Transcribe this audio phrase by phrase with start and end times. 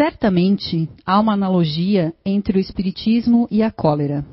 [0.00, 4.24] Certamente há uma analogia entre o espiritismo e a cólera.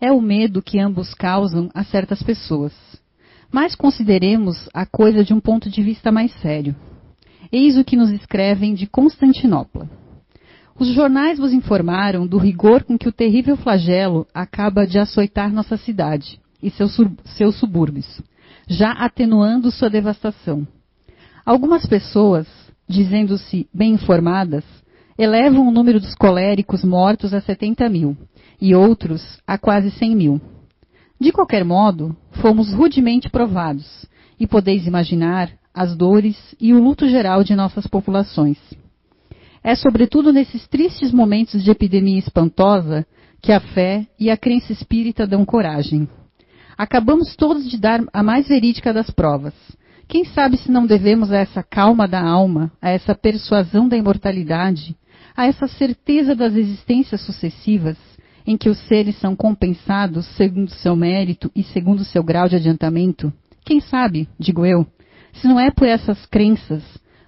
[0.00, 2.72] É o medo que ambos causam a certas pessoas.
[3.48, 6.74] Mas consideremos a coisa de um ponto de vista mais sério.
[7.52, 9.88] Eis o que nos escrevem de Constantinopla.
[10.76, 15.76] Os jornais vos informaram do rigor com que o terrível flagelo acaba de açoitar nossa
[15.76, 16.96] cidade e seus,
[17.36, 18.20] seus subúrbios,
[18.66, 20.66] já atenuando sua devastação.
[21.46, 22.48] Algumas pessoas,
[22.88, 24.64] dizendo-se bem informadas,
[25.18, 28.16] elevam o número dos coléricos mortos a 70 mil
[28.60, 30.40] e outros a quase 100 mil.
[31.20, 34.06] De qualquer modo, fomos rudemente provados
[34.38, 38.58] e podeis imaginar as dores e o luto geral de nossas populações.
[39.62, 43.04] É sobretudo nesses tristes momentos de epidemia espantosa
[43.42, 46.08] que a fé e a crença espírita dão coragem.
[46.76, 49.54] Acabamos todos de dar a mais verídica das provas.
[50.06, 54.96] Quem sabe se não devemos a essa calma da alma, a essa persuasão da imortalidade,
[55.38, 57.96] a essa certeza das existências sucessivas,
[58.44, 63.32] em que os seres são compensados segundo seu mérito e segundo seu grau de adiantamento?
[63.64, 64.84] Quem sabe, digo eu,
[65.34, 66.82] se não é por essas crenças,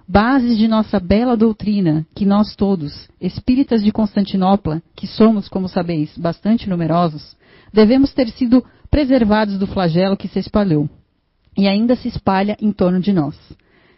[0.05, 6.17] bases de nossa bela doutrina, que nós todos, espíritas de Constantinopla, que somos, como sabeis,
[6.17, 7.37] bastante numerosos,
[7.71, 10.89] devemos ter sido preservados do flagelo que se espalhou
[11.57, 13.37] e ainda se espalha em torno de nós.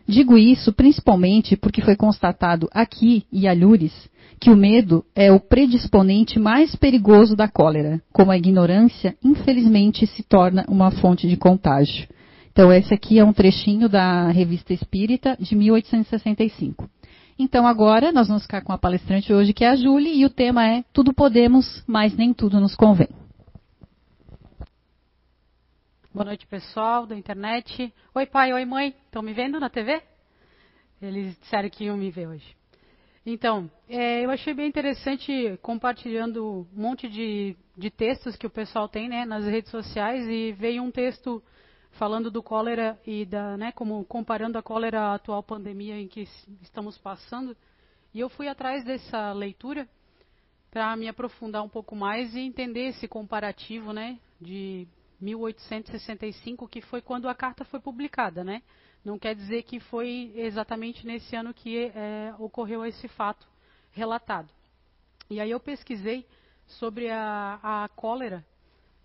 [0.08, 3.94] Digo isso principalmente porque foi constatado aqui e alhures
[4.40, 10.22] que o medo é o predisponente mais perigoso da cólera, como a ignorância, infelizmente, se
[10.22, 12.08] torna uma fonte de contágio.
[12.52, 16.90] Então, esse aqui é um trechinho da Revista Espírita de 1865.
[17.40, 20.30] Então, agora, nós vamos ficar com a palestrante hoje, que é a Júlia, e o
[20.30, 23.23] tema é Tudo podemos, mas nem tudo nos convém.
[26.14, 27.92] Boa noite, pessoal da internet.
[28.14, 28.96] Oi, pai, oi, mãe.
[29.06, 30.00] Estão me vendo na TV?
[31.02, 32.56] Eles disseram que iam me ver hoje.
[33.26, 38.88] Então, é, eu achei bem interessante compartilhando um monte de, de, textos que o pessoal
[38.88, 41.42] tem né, nas redes sociais e veio um texto
[41.94, 46.28] falando do cólera e da, né, como comparando a cólera à atual pandemia em que
[46.62, 47.58] estamos passando.
[48.14, 49.90] E eu fui atrás dessa leitura
[50.70, 54.88] para me aprofundar um pouco mais e entender esse comparativo, né, de
[55.24, 58.62] 1865, que foi quando a carta foi publicada, né?
[59.04, 63.48] Não quer dizer que foi exatamente nesse ano que é, ocorreu esse fato
[63.92, 64.50] relatado.
[65.30, 66.26] E aí eu pesquisei
[66.68, 68.46] sobre a, a cólera.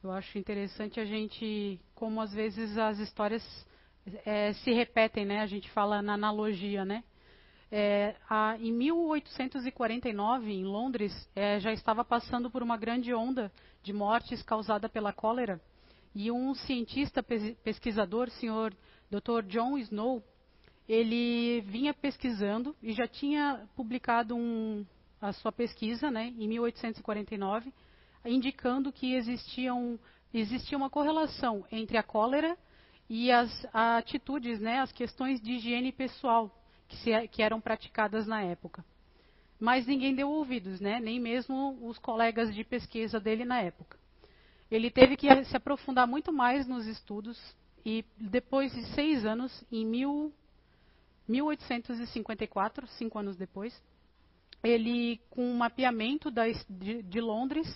[0.02, 3.42] Eu acho interessante a gente, como às vezes as histórias
[4.24, 5.40] é, se repetem, né?
[5.40, 7.02] A gente fala na analogia, né?
[7.70, 13.52] É, a, em 1849, em Londres, é, já estava passando por uma grande onda
[13.82, 15.60] de mortes causada pela cólera.
[16.14, 18.74] E um cientista pesquisador, senhor
[19.10, 19.42] Dr.
[19.46, 20.22] John Snow,
[20.88, 24.86] ele vinha pesquisando e já tinha publicado um,
[25.20, 27.72] a sua pesquisa, né, em 1849,
[28.24, 29.98] indicando que existia, um,
[30.72, 32.56] uma correlação entre a cólera
[33.08, 36.50] e as atitudes, né, as questões de higiene pessoal
[36.88, 38.84] que, se, que eram praticadas na época.
[39.60, 43.97] Mas ninguém deu ouvidos, né, nem mesmo os colegas de pesquisa dele na época.
[44.70, 47.38] Ele teve que se aprofundar muito mais nos estudos
[47.84, 50.32] e depois de seis anos, em mil,
[51.26, 53.82] 1854, cinco anos depois,
[54.62, 57.66] ele, com um mapeamento da, de, de, Londres,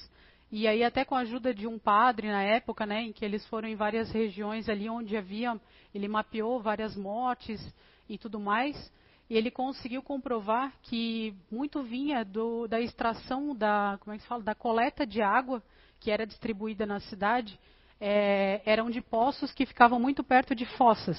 [0.50, 3.46] e aí até com a ajuda de um padre na época, né, em que eles
[3.46, 5.58] foram em várias regiões ali onde havia,
[5.94, 7.60] ele mapeou várias mortes
[8.08, 8.92] e tudo mais,
[9.30, 14.28] e ele conseguiu comprovar que muito vinha do, da extração da, como é que se
[14.28, 15.62] fala, da coleta de água
[16.02, 17.58] que era distribuída na cidade
[18.00, 21.16] é, eram de poços que ficavam muito perto de fossas.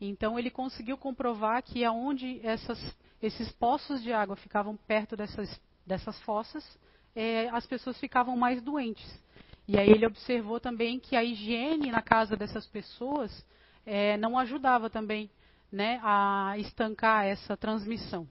[0.00, 2.78] Então ele conseguiu comprovar que aonde essas,
[3.20, 6.64] esses poços de água ficavam perto dessas, dessas fossas,
[7.14, 9.22] é, as pessoas ficavam mais doentes.
[9.66, 13.44] E aí ele observou também que a higiene na casa dessas pessoas
[13.84, 15.30] é, não ajudava também
[15.70, 18.26] né, a estancar essa transmissão.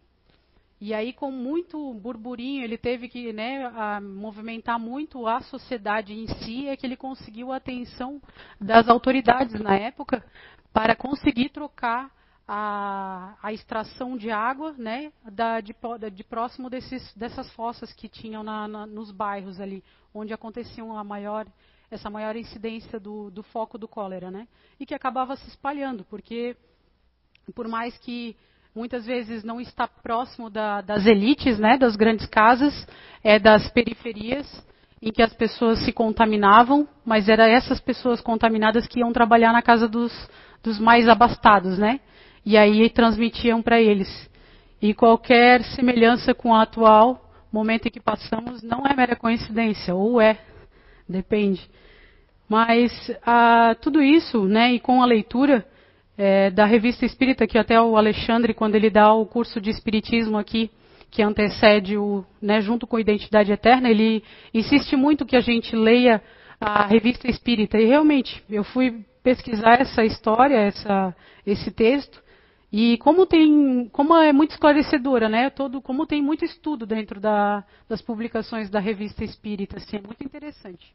[0.79, 3.67] E aí, com muito burburinho, ele teve que né,
[3.99, 8.21] movimentar muito a sociedade em si, é que ele conseguiu a atenção
[8.61, 10.23] das autoridades na época
[10.71, 12.11] para conseguir trocar
[12.47, 15.75] a, a extração de água né, da, de,
[16.13, 21.03] de, próximo desses, dessas fossas que tinham na, na, nos bairros ali, onde aconteciam a
[21.03, 21.47] maior,
[21.89, 24.47] essa maior incidência do, do foco do cólera, né?
[24.79, 26.55] E que acabava se espalhando, porque
[27.53, 28.37] por mais que
[28.77, 32.87] muitas vezes não está próximo da, das elites, né, das grandes casas,
[33.23, 34.47] é das periferias,
[35.01, 39.63] em que as pessoas se contaminavam, mas eram essas pessoas contaminadas que iam trabalhar na
[39.63, 40.13] casa dos,
[40.63, 41.99] dos mais abastados, né?
[42.45, 44.29] E aí transmitiam para eles.
[44.79, 50.21] E qualquer semelhança com o atual momento em que passamos não é mera coincidência, ou
[50.21, 50.37] é,
[51.09, 51.67] depende.
[52.47, 52.91] Mas
[53.25, 55.65] ah, tudo isso, né, e com a leitura
[56.17, 60.37] é, da revista Espírita, que até o Alexandre, quando ele dá o curso de Espiritismo
[60.37, 60.71] aqui,
[61.11, 64.23] que antecede o, né, junto com Identidade Eterna, ele
[64.53, 66.21] insiste muito que a gente leia
[66.59, 67.77] a revista Espírita.
[67.77, 71.15] E realmente, eu fui pesquisar essa história, essa,
[71.45, 72.21] esse texto,
[72.71, 75.49] e como tem, como é muito esclarecedora, né?
[75.49, 80.23] Todo, como tem muito estudo dentro da, das publicações da revista Espírita, assim, é muito
[80.23, 80.93] interessante.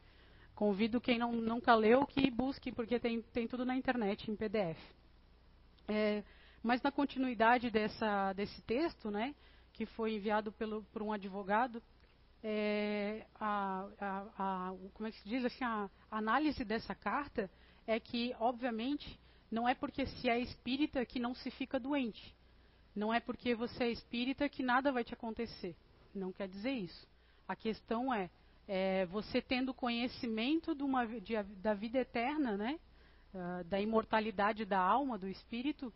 [0.55, 4.77] Convido quem não, nunca leu que busque, porque tem, tem tudo na internet, em PDF.
[5.89, 6.23] É,
[6.63, 9.35] mas na continuidade dessa, desse texto, né,
[9.73, 11.83] que foi enviado pelo, por um advogado,
[12.43, 17.51] é, a, a, a, como é que se diz assim, a análise dessa carta
[17.87, 19.19] é que, obviamente,
[19.51, 22.35] não é porque se é espírita que não se fica doente.
[22.95, 25.77] Não é porque você é espírita que nada vai te acontecer.
[26.15, 27.07] Não quer dizer isso.
[27.49, 28.31] A questão é,
[28.69, 32.79] é você tendo conhecimento de uma, de, da vida eterna, né?
[33.35, 35.93] Uh, da imortalidade da alma, do espírito,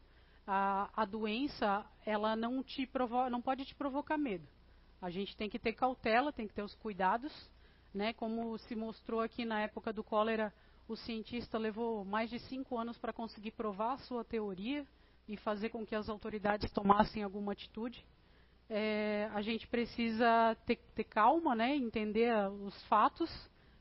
[0.46, 4.46] a, a doença ela não, te provo não pode te provocar medo.
[5.02, 7.32] A gente tem que ter cautela, tem que ter os cuidados,
[7.92, 8.12] né?
[8.14, 10.52] Como se mostrou aqui na época do cólera,
[10.88, 14.86] o cientista levou mais de cinco anos para conseguir provar a sua teoria
[15.28, 18.04] e fazer com que as autoridades tomassem alguma atitude.
[18.68, 23.30] É, a gente precisa ter, ter, calma, né, entender os fatos,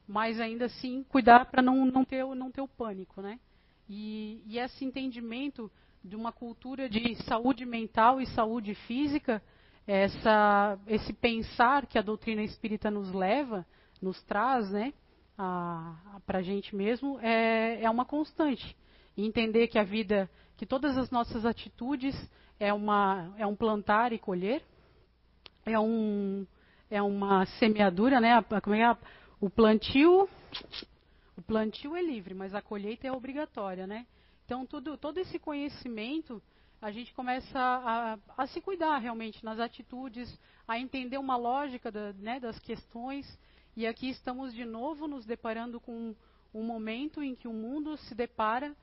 [0.08, 3.22] mas ainda assim cuidar para não, não, ter, não ter o pânico.
[3.22, 3.40] Né?
[3.90, 5.72] E, e esse entendimento
[6.04, 9.42] de uma cultura de saúde mental e saúde física,
[9.88, 13.66] essa, esse pensar que a doutrina espírita nos leva,
[14.02, 14.94] nos traz, né,
[16.26, 18.76] para a gente mesmo é, é uma constante.
[19.18, 22.16] E entender que a vida, que todas as nossas atitudes
[22.60, 24.62] é, uma, é um plantar e colher,
[25.66, 26.46] é, um,
[26.90, 28.44] é uma semeadura, né?
[28.62, 28.98] Como é,
[29.40, 30.30] o plantio,
[31.36, 34.06] o plantio é livre, mas a colheita é obrigatória, né?
[34.46, 36.42] Então tudo, todo esse conhecimento
[36.82, 42.14] a gente começa a, a, se cuidar realmente nas atitudes, a entender uma lógica da,
[42.14, 43.40] né, das questões
[43.76, 46.16] e aqui estamos de novo nos deparando com
[46.54, 48.76] um momento em que o mundo se depara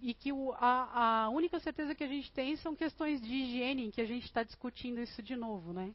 [0.00, 3.86] e que o, a, a, única certeza que a gente tem são questões de higiene,
[3.86, 5.94] em que a gente está discutindo isso de novo, né?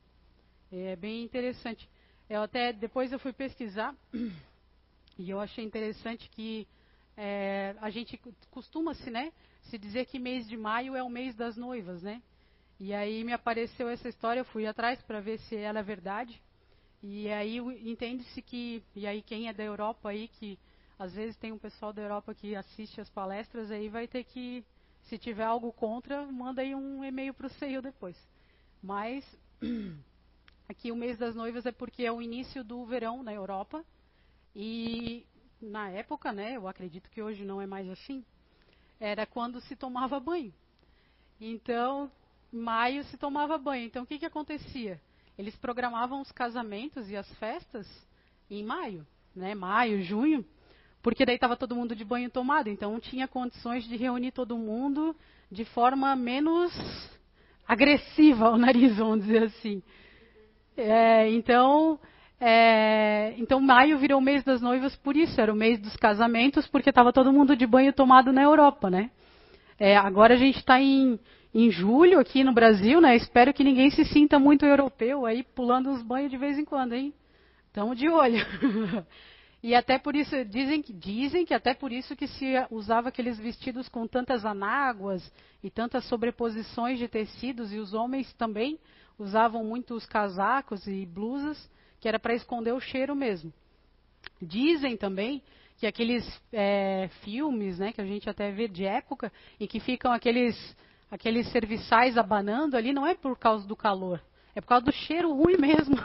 [0.72, 1.90] É bem interessante.
[2.30, 3.95] Eu até depois eu fui pesquisar
[5.19, 6.66] e eu achei interessante que
[7.18, 8.18] é, a gente
[8.50, 9.33] costuma-se, né,
[9.63, 12.24] se dizer que mês de maio é o mês das noivas, né?
[12.80, 16.42] E aí me apareceu essa história, eu fui atrás para ver se ela é verdade.
[17.04, 20.57] E aí entende-se que, e aí quem é da Europa aí, que
[20.98, 24.63] às vezes tem um pessoal da Europa que assiste as palestras, aí vai ter que,
[25.10, 28.16] se tiver algo contra, manda aí um e-mail para o CEIU depois.
[28.81, 29.25] Mas
[30.69, 33.83] aqui o mês das noivas é porque é o início do verão na Europa.
[34.56, 35.25] E
[35.62, 38.24] na época, né, eu acredito que hoje não é mais assim,
[39.00, 40.54] era quando se tomava banho.
[41.40, 42.12] Então,
[42.51, 43.86] maio se tomava banho.
[43.86, 45.00] Então, o que, que acontecia?
[45.40, 47.88] eles programavam os casamentos e as festas
[48.51, 49.56] em maio, né?
[49.56, 50.46] Maio, junho,
[51.02, 55.16] porque daí estava todo mundo de banho tomado, então tinha condições de reunir todo mundo
[55.50, 56.74] de forma menos
[57.66, 59.81] agressiva ao nariz, vamos dizer assim.
[60.75, 61.97] É, então,
[62.40, 66.68] é, então maio virou o mês das noivas por isso, era o mês dos casamentos,
[66.68, 69.12] porque estava todo mundo de banho tomado na Europa, né?
[69.78, 71.19] É, agora a gente está em
[71.54, 73.16] em julho aqui no Brasil, né?
[73.16, 76.94] Espero que ninguém se sinta muito europeu aí pulando os banhos de vez em quando,
[76.94, 77.14] hein?
[77.68, 78.46] Estamos de olho.
[79.62, 83.90] e até por isso dizem dizem que até por isso que se usava aqueles vestidos
[83.90, 85.31] com tantas anáguas
[85.64, 88.80] e tantas sobreposições de tecidos e os homens também
[89.18, 91.69] usavam muito os casacos e blusas,
[92.00, 93.54] que era para esconder o cheiro mesmo.
[94.42, 95.42] Dizem também
[95.78, 100.12] que aqueles é, filmes, né, que a gente até vê de época, em que ficam
[100.12, 100.56] aqueles
[101.10, 104.22] aqueles serviçais abanando ali não é por causa do calor,
[104.54, 105.96] é por causa do cheiro ruim mesmo,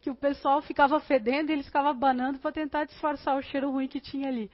[0.00, 3.88] que o pessoal ficava fedendo e eles ficavam abanando para tentar disfarçar o cheiro ruim
[3.88, 4.50] que tinha ali.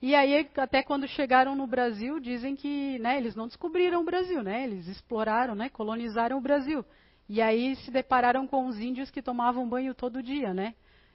[0.00, 4.42] E aí, até quando chegaram no Brasil, dizem que né, eles não descobriram o Brasil,
[4.42, 4.64] né?
[4.64, 6.84] Eles exploraram, né, colonizaram o Brasil.
[7.32, 10.74] E aí se depararam com os índios que tomavam banho todo dia, né?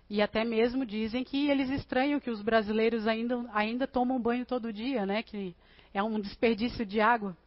[0.10, 4.74] E até mesmo dizem que eles estranham que os brasileiros ainda, ainda tomam banho todo
[4.74, 5.22] dia, né?
[5.22, 5.56] Que
[5.94, 7.38] é um desperdício de água.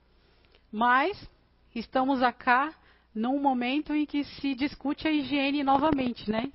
[0.70, 1.28] Mas
[1.74, 2.72] estamos acá
[3.12, 6.52] num momento em que se discute a higiene novamente, né?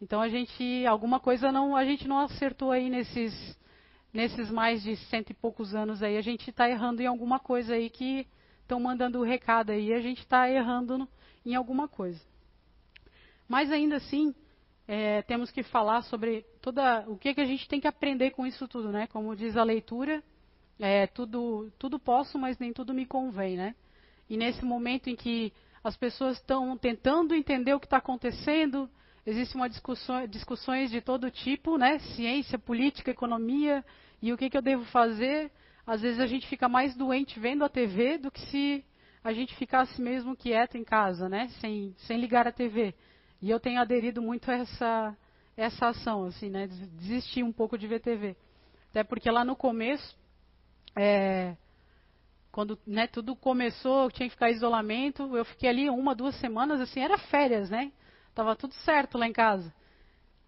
[0.00, 3.58] Então a gente alguma coisa não a gente não acertou aí nesses
[4.10, 7.74] nesses mais de cento e poucos anos aí a gente está errando em alguma coisa
[7.74, 8.26] aí que
[8.62, 11.06] estão mandando o recado aí, a gente está errando
[11.52, 12.20] em alguma coisa.
[13.48, 14.34] Mas ainda assim,
[14.86, 18.46] é, temos que falar sobre toda o que, que a gente tem que aprender com
[18.46, 19.06] isso tudo, né?
[19.06, 20.22] Como diz a leitura,
[20.78, 23.74] é, tudo, tudo posso, mas nem tudo me convém, né?
[24.28, 25.52] E nesse momento em que
[25.82, 28.88] as pessoas estão tentando entender o que está acontecendo,
[29.24, 31.98] existem discussão, discussões de todo tipo, né?
[31.98, 33.84] Ciência, política, economia,
[34.20, 35.50] e o que, que eu devo fazer?
[35.86, 38.84] Às vezes a gente fica mais doente vendo a TV do que se
[39.22, 41.48] a gente ficasse mesmo quieto em casa, né?
[41.60, 42.94] Sem, sem ligar a TV.
[43.40, 45.16] E eu tenho aderido muito a essa,
[45.56, 46.66] essa ação, assim, né?
[46.66, 48.36] Desistir um pouco de ver TV.
[48.90, 50.16] Até porque lá no começo,
[50.96, 51.56] é,
[52.50, 57.00] quando né, tudo começou, tinha que ficar isolamento, eu fiquei ali uma, duas semanas, assim,
[57.00, 57.92] era férias, né?
[58.34, 59.72] Tava tudo certo lá em casa.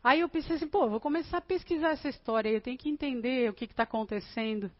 [0.02, 3.50] Aí eu pensei assim, pô, vou começar a pesquisar essa história, eu tenho que entender
[3.50, 4.70] o que está acontecendo.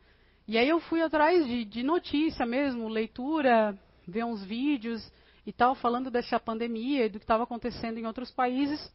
[0.51, 5.01] E aí eu fui atrás de, de notícia mesmo, leitura, ver uns vídeos
[5.47, 8.93] e tal, falando dessa pandemia e do que estava acontecendo em outros países.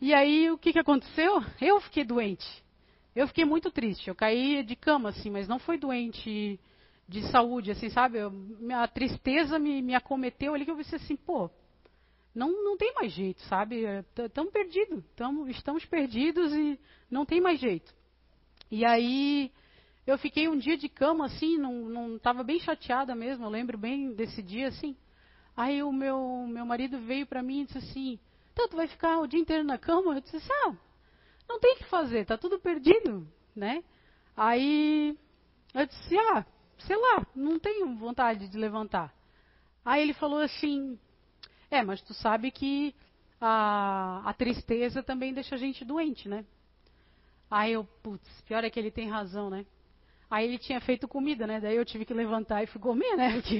[0.00, 1.40] E aí o que, que aconteceu?
[1.60, 2.44] Eu fiquei doente.
[3.14, 4.08] Eu fiquei muito triste.
[4.08, 6.58] Eu caí de cama, assim, mas não foi doente
[7.06, 8.18] de saúde, assim, sabe?
[8.74, 11.48] A tristeza me, me acometeu ali que eu pensei assim, pô,
[12.34, 13.84] não, não tem mais jeito, sabe?
[14.26, 17.94] Estamos perdidos, tamo, estamos perdidos e não tem mais jeito.
[18.68, 19.52] E aí
[20.08, 24.14] eu fiquei um dia de cama, assim, não estava bem chateada mesmo, eu lembro bem
[24.14, 24.96] desse dia, assim.
[25.54, 28.18] Aí o meu, meu marido veio para mim e disse assim,
[28.54, 30.14] então tu vai ficar o dia inteiro na cama?
[30.14, 30.74] Eu disse ah,
[31.46, 33.84] não tem o que fazer, tá tudo perdido, né?
[34.34, 35.14] Aí
[35.74, 36.46] eu disse, ah,
[36.78, 39.14] sei lá, não tenho vontade de levantar.
[39.84, 40.98] Aí ele falou assim,
[41.70, 42.94] é, mas tu sabe que
[43.38, 46.46] a, a tristeza também deixa a gente doente, né?
[47.50, 49.66] Aí eu, putz, pior é que ele tem razão, né?
[50.30, 51.58] Aí ele tinha feito comida, né?
[51.58, 53.32] Daí eu tive que levantar e fui comer, né?
[53.40, 53.54] Porque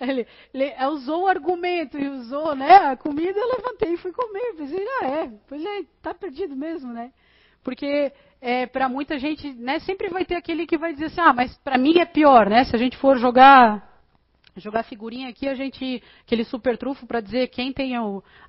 [0.00, 2.74] ele, ele, usou o argumento e usou, né?
[2.76, 4.54] A comida, eu levantei e fui comer.
[4.56, 7.12] Pensei, ah, é, pois é, tá perdido mesmo, né?
[7.62, 9.78] Porque é, para muita gente, né?
[9.78, 12.64] Sempre vai ter aquele que vai dizer assim, ah, mas para mim é pior, né?
[12.64, 13.94] Se a gente for jogar
[14.56, 17.94] jogar figurinha aqui, a gente aquele super trufo para dizer quem tem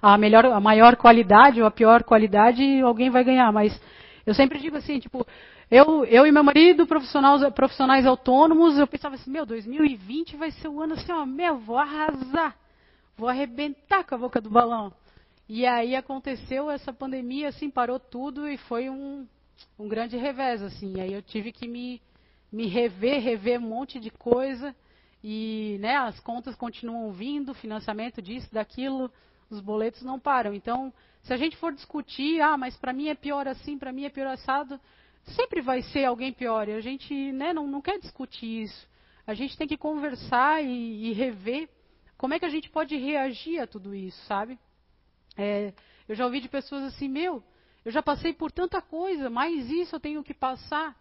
[0.02, 3.52] a melhor, a maior qualidade ou a pior qualidade, alguém vai ganhar.
[3.52, 3.80] Mas
[4.26, 5.26] eu sempre digo assim, tipo,
[5.70, 10.68] eu, eu e meu marido, profissionais, profissionais autônomos, eu pensava assim, meu, 2020 vai ser
[10.68, 12.58] o ano assim, ó, meu, vou arrasar,
[13.18, 14.92] vou arrebentar com a boca do balão.
[15.48, 19.28] E aí aconteceu essa pandemia, assim, parou tudo e foi um,
[19.78, 21.00] um grande revés, assim.
[21.00, 22.02] Aí eu tive que me,
[22.52, 24.76] me rever, rever um monte de coisa.
[25.24, 29.12] E né, as contas continuam vindo, financiamento disso, daquilo,
[29.50, 30.54] os boletos não param.
[30.54, 30.92] Então,
[31.26, 34.10] se a gente for discutir, ah, mas para mim é pior assim, para mim é
[34.10, 34.80] pior assado,
[35.36, 36.68] sempre vai ser alguém pior.
[36.70, 38.88] E a gente né, não, não quer discutir isso.
[39.28, 41.68] A gente tem que conversar e, e rever
[42.18, 44.58] como é que a gente pode reagir a tudo isso, sabe?
[45.36, 45.74] É,
[46.08, 47.44] eu já ouvi de pessoas assim, meu,
[47.84, 50.96] eu já passei por tanta coisa, mais isso eu tenho que passar.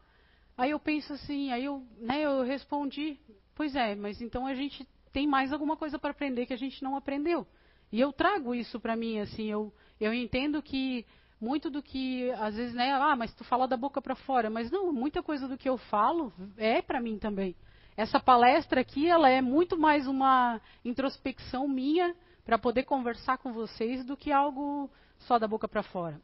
[0.57, 3.19] Aí eu penso assim, aí eu, né, eu respondi,
[3.55, 6.83] Pois é, mas então a gente tem mais alguma coisa para aprender que a gente
[6.83, 7.47] não aprendeu.
[7.93, 11.07] E eu trago isso para mim, assim, eu, eu entendo que
[11.41, 14.71] muito do que, às vezes, né, ah, mas tu fala da boca para fora, mas
[14.71, 17.55] não, muita coisa do que eu falo é para mim também.
[17.97, 24.05] Essa palestra aqui, ela é muito mais uma introspecção minha para poder conversar com vocês
[24.05, 26.21] do que algo só da boca para fora.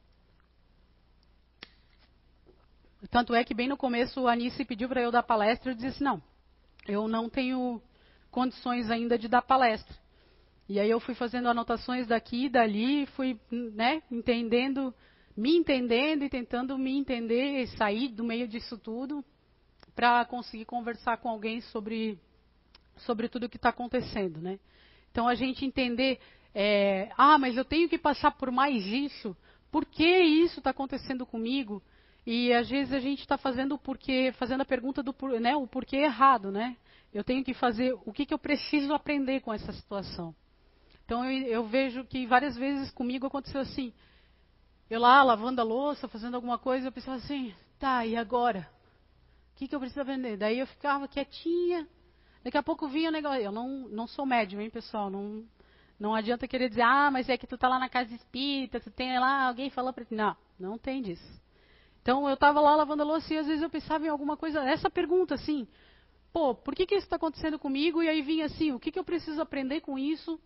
[3.11, 6.03] Tanto é que bem no começo a Anice pediu para eu dar palestra, eu disse,
[6.03, 6.23] não,
[6.87, 7.81] eu não tenho
[8.31, 9.97] condições ainda de dar palestra.
[10.71, 14.95] E aí eu fui fazendo anotações daqui e dali, fui né, entendendo,
[15.37, 19.25] me entendendo e tentando me entender e sair do meio disso tudo
[19.97, 22.21] para conseguir conversar com alguém sobre,
[22.99, 24.41] sobre tudo o que está acontecendo.
[24.41, 24.61] Né?
[25.11, 26.21] Então a gente entender,
[26.55, 29.37] é, ah, mas eu tenho que passar por mais isso,
[29.73, 31.83] por que isso está acontecendo comigo?
[32.25, 35.67] E às vezes a gente está fazendo o porquê, fazendo a pergunta do né, o
[35.67, 36.77] porquê errado, né?
[37.13, 40.33] Eu tenho que fazer o que, que eu preciso aprender com essa situação.
[41.11, 43.93] Então eu, eu, vejo que várias vezes comigo aconteceu assim.
[44.89, 48.71] Eu lá lavando a louça, fazendo alguma coisa, eu pensava assim, tá, e agora?
[49.51, 50.37] O que, que eu preciso aprender?
[50.37, 51.85] Daí eu ficava quietinha.
[52.45, 53.43] Daqui a pouco vinha o negócio.
[53.43, 55.11] Eu não, não sou médium, hein, pessoal?
[55.11, 55.45] Não,
[55.99, 58.93] não adianta querer dizer, ah, mas é que tu tá lá na casa espírita, tu
[58.93, 60.15] tem lá, alguém falou para ti.
[60.15, 61.43] Não, não tem disso.
[62.03, 64.63] Então eu estava lá lavando a louça e às vezes eu pensava em alguma coisa,
[64.63, 65.67] essa pergunta assim,
[66.33, 68.01] pô, por que, que isso está acontecendo comigo?
[68.01, 70.41] E aí vinha assim, o que, que eu preciso aprender com isso?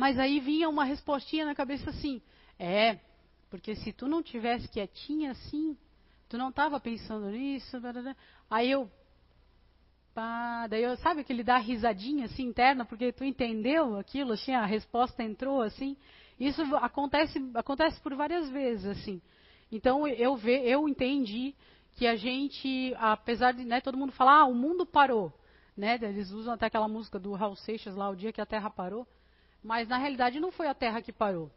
[0.00, 2.22] Mas aí vinha uma respostinha na cabeça assim,
[2.58, 2.98] é,
[3.50, 5.76] porque se tu não tivesse quietinha assim,
[6.26, 7.76] tu não estava pensando nisso,
[8.48, 8.90] aí eu,
[10.14, 14.54] pá, daí eu, sabe que ele dá risadinha assim interna, porque tu entendeu aquilo, assim,
[14.54, 15.98] a resposta entrou assim.
[16.38, 19.20] Isso acontece, acontece por várias vezes, assim.
[19.70, 21.54] Então eu ve, eu entendi
[21.98, 25.30] que a gente, apesar de né, todo mundo falar, ah, o mundo parou,
[25.76, 25.98] né?
[26.00, 29.06] Eles usam até aquela música do Raul Seixas lá, o dia que a Terra parou,
[29.62, 31.50] mas na realidade não foi a Terra que parou.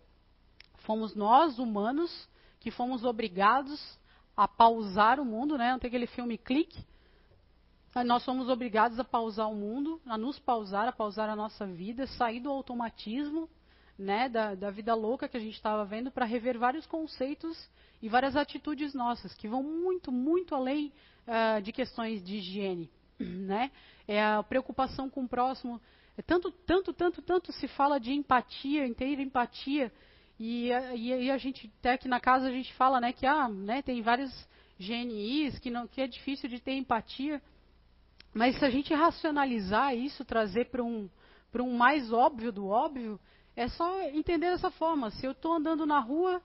[0.80, 2.28] Fomos nós, humanos,
[2.60, 4.00] que fomos obrigados
[4.36, 5.72] a pausar o mundo, né?
[5.72, 6.86] Não tem aquele filme Clique?
[8.06, 12.08] Nós somos obrigados a pausar o mundo, a nos pausar, a pausar a nossa vida,
[12.08, 13.48] sair do automatismo,
[13.98, 17.70] né, da, da vida louca que a gente estava vendo, para rever vários conceitos
[18.02, 20.92] e várias atitudes nossas que vão muito, muito além
[21.28, 23.70] uh, de questões de higiene, né?
[24.08, 25.80] É a preocupação com o próximo.
[26.18, 29.92] É tanto, tanto, tanto, tanto se fala de empatia, inteira empatia,
[30.40, 30.72] e,
[31.32, 34.32] a gente até aqui na casa a gente fala, né, que ah, né, tem vários
[34.80, 37.42] GNIs que não que é difícil de ter empatia.
[38.34, 41.10] Mas se a gente racionalizar isso, trazer para um
[41.56, 43.20] um mais óbvio do óbvio,
[43.56, 45.12] é só entender dessa forma.
[45.12, 46.42] Se eu estou andando na rua,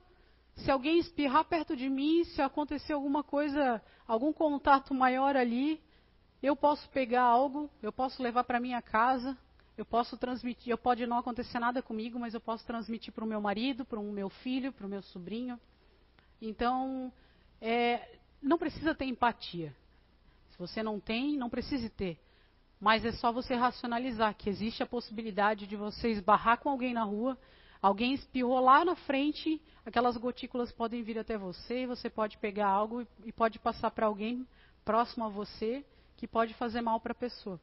[0.55, 5.81] se alguém espirrar perto de mim, se acontecer alguma coisa, algum contato maior ali,
[6.43, 9.35] eu posso pegar algo, eu posso levar para minha casa,
[9.79, 13.27] eu posso transmitir, eu pode não acontecer nada comigo, mas eu posso transmitir para o
[13.27, 15.59] meu marido, para o meu filho, para o meu sobrinho.
[16.41, 17.11] Então,
[17.61, 19.73] é, não precisa ter empatia.
[20.51, 22.19] Se você não tem, não precise ter.
[22.79, 27.03] Mas é só você racionalizar que existe a possibilidade de você esbarrar com alguém na
[27.03, 27.37] rua,
[27.81, 33.05] alguém espirrou lá na frente, aquelas gotículas podem vir até você, você pode pegar algo
[33.23, 34.45] e pode passar para alguém
[34.83, 35.85] próximo a você
[36.17, 37.59] que pode fazer mal para a pessoa.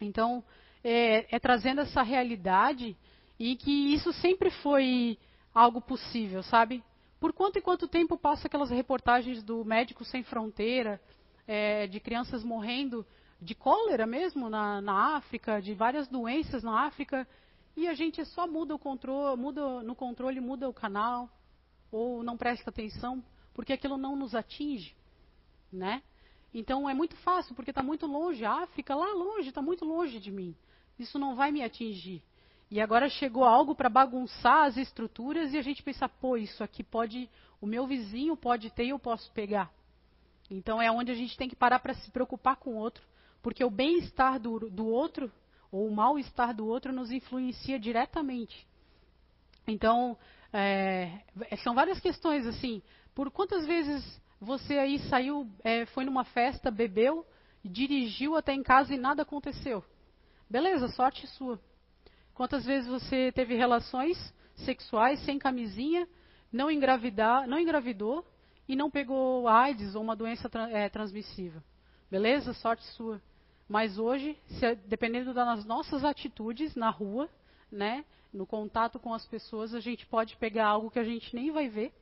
[0.00, 0.44] Então,
[0.88, 2.96] é, é trazendo essa realidade
[3.40, 5.18] e que isso sempre foi
[5.52, 6.80] algo possível, sabe?
[7.18, 11.00] Por quanto e quanto tempo passa aquelas reportagens do Médico Sem Fronteira,
[11.44, 13.04] é, de crianças morrendo
[13.42, 17.26] de cólera mesmo na, na, África, de várias doenças na África,
[17.76, 21.28] e a gente só muda o controle, muda no controle, muda o canal,
[21.90, 24.94] ou não presta atenção, porque aquilo não nos atinge,
[25.72, 26.00] né?
[26.58, 30.18] Então é muito fácil, porque está muito longe, a África lá longe, está muito longe
[30.18, 30.56] de mim.
[30.98, 32.22] Isso não vai me atingir.
[32.70, 36.82] E agora chegou algo para bagunçar as estruturas e a gente pensa, pô, isso aqui
[36.82, 37.28] pode,
[37.60, 39.70] o meu vizinho pode ter e eu posso pegar.
[40.50, 43.04] Então é onde a gente tem que parar para se preocupar com o outro,
[43.42, 45.30] porque o bem-estar do, do outro,
[45.70, 48.66] ou o mal-estar do outro, nos influencia diretamente.
[49.66, 50.16] Então,
[50.50, 51.20] é,
[51.62, 52.82] são várias questões assim.
[53.14, 57.26] Por quantas vezes você aí saiu, é, foi numa festa, bebeu,
[57.64, 59.82] dirigiu até em casa e nada aconteceu?
[60.48, 61.60] Beleza, sorte sua.
[62.34, 64.16] Quantas vezes você teve relações
[64.56, 66.06] sexuais sem camisinha,
[66.52, 68.26] não, engravidar, não engravidou
[68.68, 71.62] e não pegou AIDS ou uma doença é, transmissível?
[72.10, 72.52] Beleza?
[72.52, 73.20] Sorte sua.
[73.68, 77.28] Mas hoje, se, dependendo das nossas atitudes na rua,
[77.72, 81.50] né, no contato com as pessoas, a gente pode pegar algo que a gente nem
[81.50, 81.92] vai ver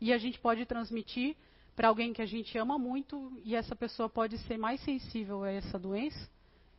[0.00, 1.36] e a gente pode transmitir
[1.74, 5.50] para alguém que a gente ama muito e essa pessoa pode ser mais sensível a
[5.50, 6.30] essa doença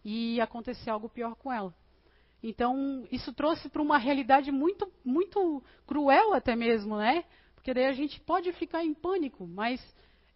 [0.03, 1.73] e acontecer algo pior com ela.
[2.41, 7.23] Então, isso trouxe para uma realidade muito, muito cruel até mesmo, né?
[7.55, 9.81] Porque daí a gente pode ficar em pânico, mas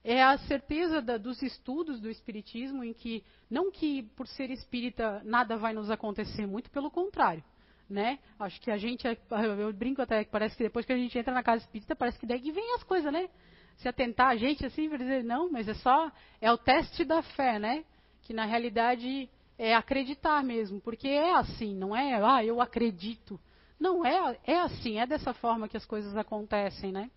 [0.03, 5.21] é a certeza da, dos estudos do espiritismo em que não que por ser espírita
[5.23, 7.43] nada vai nos acontecer, muito pelo contrário,
[7.91, 8.19] né?
[8.39, 9.17] Acho que a gente, é,
[9.59, 12.17] eu brinco até que parece que depois que a gente entra na casa espírita, parece
[12.17, 13.29] que daí vem as coisas, né?
[13.77, 17.21] Se atentar a gente assim, para dizer não, mas é só é o teste da
[17.21, 17.83] fé, né?
[18.23, 23.39] Que na realidade é acreditar mesmo, porque é assim, não é, ah, eu acredito.
[23.79, 27.11] Não, é, é assim, é dessa forma que as coisas acontecem, né?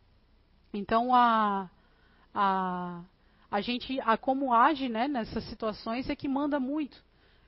[0.72, 1.70] Então, a,
[2.34, 3.02] a,
[3.50, 7.02] a gente, a como age né, nessas situações é que manda muito.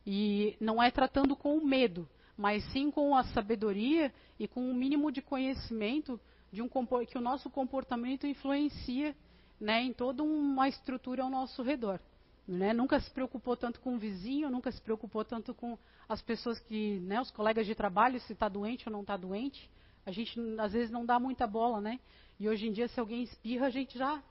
[0.06, 4.70] E não é tratando com o medo, mas sim com a sabedoria e com o
[4.70, 6.20] um mínimo de conhecimento
[6.52, 6.68] de um,
[7.06, 9.14] que o nosso comportamento influencia
[9.60, 12.00] né, em toda uma estrutura ao nosso redor.
[12.46, 12.72] Né?
[12.72, 17.00] Nunca se preocupou tanto com o vizinho, nunca se preocupou tanto com as pessoas que,
[17.00, 19.68] né, os colegas de trabalho, se está doente ou não está doente.
[20.04, 21.98] A gente às vezes não dá muita bola, né?
[22.38, 24.22] E hoje em dia, se alguém espirra, a gente já,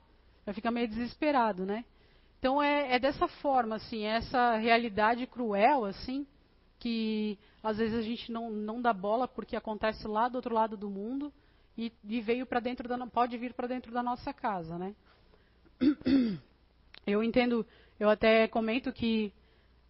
[0.46, 1.84] já fica meio desesperado, né?
[2.38, 6.26] Então é, é dessa forma, assim, é essa realidade cruel, assim,
[6.78, 10.76] que às vezes a gente não, não dá bola porque acontece lá do outro lado
[10.76, 11.32] do mundo
[11.76, 14.94] e, e veio para dentro da, pode vir para dentro da nossa casa, né?
[17.06, 17.64] Eu entendo
[17.98, 19.32] eu até comento que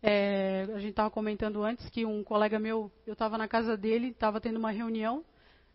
[0.03, 4.09] é, a gente estava comentando antes que um colega meu, eu estava na casa dele,
[4.09, 5.25] estava tendo uma reunião,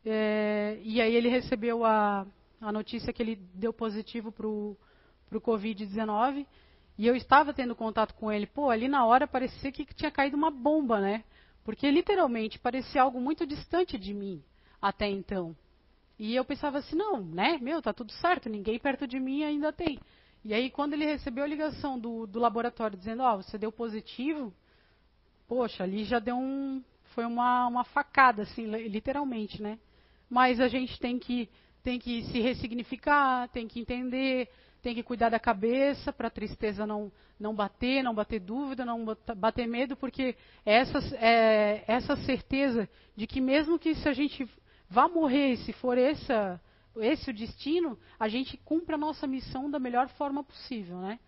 [0.06, 2.26] é, e aí ele recebeu a,
[2.62, 4.78] a notícia que ele deu positivo para o
[5.34, 6.46] Covid-19,
[6.98, 8.46] E eu estava tendo contato com ele.
[8.46, 11.24] Pô, ali na hora parecia que tinha caído uma bomba, né?
[11.64, 14.44] Porque literalmente parecia algo muito distante de mim
[14.82, 15.56] até então.
[16.18, 17.58] E eu pensava assim, não, né?
[17.62, 20.00] Meu, tá tudo certo, ninguém perto de mim ainda tem.
[20.44, 23.72] E aí, quando ele recebeu a ligação do, do laboratório dizendo, ó, oh, você deu
[23.72, 24.52] positivo,
[25.48, 26.84] poxa, ali já deu um.
[27.14, 29.78] Foi uma, uma facada, assim, literalmente, né?
[30.30, 31.50] Mas a gente tem que,
[31.84, 34.50] tem que se ressignificar, tem que entender,
[34.82, 39.06] tem que cuidar da cabeça para a tristeza não, não bater, não bater dúvida, não
[39.38, 44.50] bater medo, porque essa, é, essa certeza de que mesmo que se a gente
[44.90, 46.60] vá morrer, se for essa,
[46.98, 51.20] esse o destino, a gente cumpra a nossa missão da melhor forma possível, né?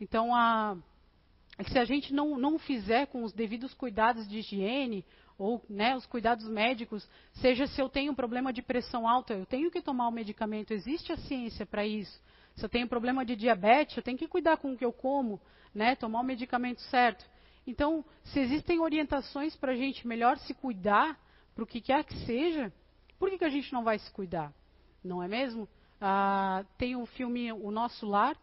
[0.00, 0.76] Então, a,
[1.66, 5.04] se a gente não, não fizer com os devidos cuidados de higiene,
[5.38, 9.46] ou né, os cuidados médicos, seja se eu tenho um problema de pressão alta, eu
[9.46, 12.20] tenho que tomar o medicamento, existe a ciência para isso.
[12.58, 15.40] Se eu tenho problema de diabetes, eu tenho que cuidar com o que eu como,
[15.72, 17.24] né, tomar o medicamento certo.
[17.64, 21.16] Então, se existem orientações para a gente melhor se cuidar,
[21.54, 22.72] para o que quer que seja,
[23.16, 24.52] por que, que a gente não vai se cuidar?
[25.04, 25.68] Não é mesmo?
[26.00, 28.36] Ah, tem um filme O Nosso Lar,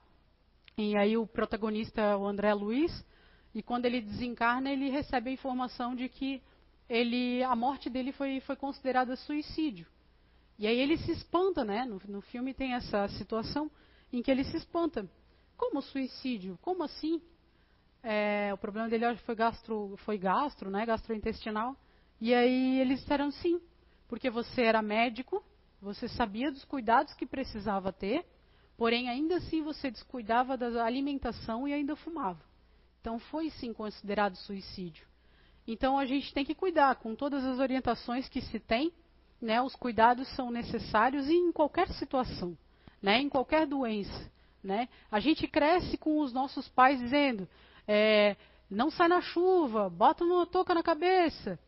[0.77, 3.05] e aí o protagonista é o André Luiz,
[3.53, 6.41] e quando ele desencarna, ele recebe a informação de que
[6.87, 9.85] ele, a morte dele foi, foi considerada suicídio.
[10.57, 11.83] E aí ele se espanta, né?
[11.83, 13.69] No, no filme tem essa situação
[14.15, 15.05] em que ele se espanta.
[15.57, 16.57] Como suicídio?
[16.61, 17.21] Como assim?
[18.01, 21.75] É, o problema dele foi gastro, foi gastro, né, gastrointestinal.
[22.21, 23.59] E aí eles disseram sim,
[24.07, 25.43] porque você era médico,
[25.81, 28.25] você sabia dos cuidados que precisava ter,
[28.77, 32.41] porém ainda assim você descuidava da alimentação e ainda fumava.
[33.01, 35.05] Então foi sim considerado suicídio.
[35.67, 38.93] Então a gente tem que cuidar com todas as orientações que se tem,
[39.41, 42.57] né, os cuidados são necessários em qualquer situação
[43.01, 44.31] né, em qualquer doença.
[44.63, 44.89] Né?
[45.11, 47.47] A gente cresce com os nossos pais dizendo:
[47.87, 48.35] é,
[48.69, 51.59] não sai na chuva, bota uma touca na cabeça.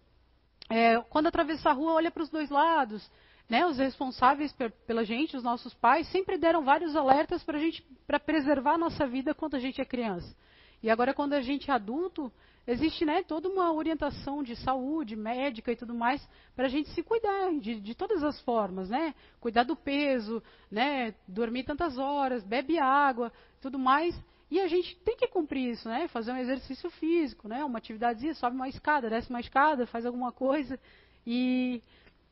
[0.70, 3.10] É, quando atravessar a rua, olha para os dois lados.
[3.50, 4.54] Né, os responsáveis
[4.86, 9.08] pela gente, os nossos pais, sempre deram vários alertas para gente, para preservar a nossa
[9.08, 10.36] vida quando a gente é criança.
[10.84, 12.30] E agora, quando a gente é adulto,
[12.68, 17.02] existe né, toda uma orientação de saúde, médica e tudo mais, para a gente se
[17.02, 19.16] cuidar de, de, todas as formas, né?
[19.40, 21.16] Cuidar do peso, né?
[21.28, 24.14] Dormir tantas horas, bebe água, tudo mais.
[24.52, 26.08] E a gente tem que cumprir isso, né?
[26.10, 27.64] Fazer um exercício físico, né?
[27.64, 30.78] Uma atividade, sobe uma escada, desce uma escada, faz alguma coisa.
[31.26, 31.82] E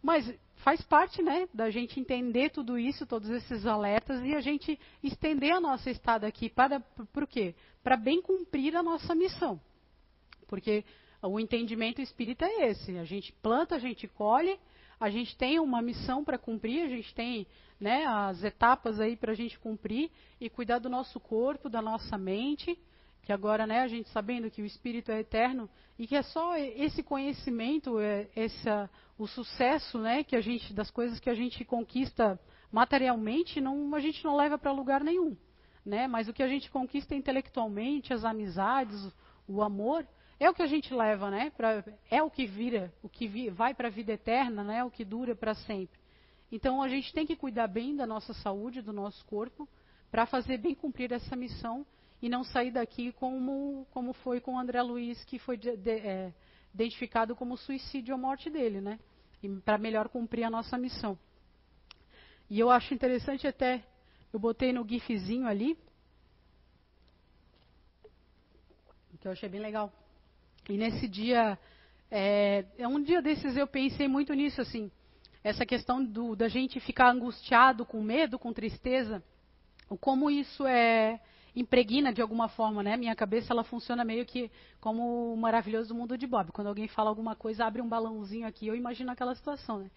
[0.04, 4.80] mas faz parte, né, da gente entender tudo isso, todos esses alertas e a gente
[5.04, 6.80] estender a nossa estada aqui para
[7.12, 7.56] por quê?
[7.84, 9.60] Para bem cumprir a nossa missão.
[10.48, 10.84] Porque
[11.22, 14.60] o entendimento espírita é esse: a gente planta, a gente colhe,
[15.00, 17.48] a gente tem uma missão para cumprir, a gente tem
[17.80, 22.18] né, as etapas aí para a gente cumprir e cuidar do nosso corpo, da nossa
[22.18, 22.78] mente,
[23.22, 26.56] que agora né, a gente sabendo que o espírito é eterno e que é só
[26.58, 31.66] esse conhecimento, é, essa, o sucesso né, que a gente das coisas que a gente
[31.66, 32.40] conquista
[32.72, 35.36] materialmente, não, a gente não leva para lugar nenhum.
[35.86, 36.08] Né?
[36.08, 39.00] Mas o que a gente conquista intelectualmente, as amizades,
[39.48, 40.06] o amor,
[40.40, 41.52] é o que a gente leva, né?
[41.52, 44.84] Pra, é o que vira, o que vi, vai para a vida eterna, né?
[44.84, 46.00] O que dura para sempre.
[46.52, 49.68] Então a gente tem que cuidar bem da nossa saúde, do nosso corpo,
[50.12, 51.86] para fazer bem cumprir essa missão
[52.22, 55.92] e não sair daqui como, como foi com o André Luiz, que foi de, de,
[55.92, 56.34] é,
[56.74, 59.00] identificado como suicídio a morte dele, né?
[59.64, 61.18] Para melhor cumprir a nossa missão.
[62.50, 63.84] E eu acho interessante até,
[64.32, 65.78] eu botei no gifzinho ali,
[69.20, 69.92] que eu achei bem legal.
[70.70, 71.58] E nesse dia,
[72.10, 74.92] é, é, um dia desses eu pensei muito nisso, assim,
[75.44, 79.24] essa questão do, da gente ficar angustiado, com medo, com tristeza,
[80.00, 81.20] como isso é
[81.56, 82.98] impregna de alguma forma, né?
[82.98, 84.52] Minha cabeça ela funciona meio que
[84.82, 86.52] como o maravilhoso mundo de Bob.
[86.52, 89.92] Quando alguém fala alguma coisa, abre um balãozinho aqui, eu imagino aquela situação, né?